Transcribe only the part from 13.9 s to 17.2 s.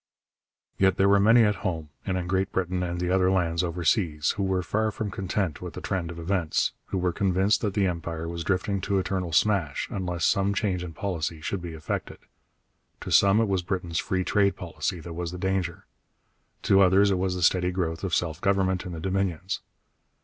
free trade policy that was the danger; to others it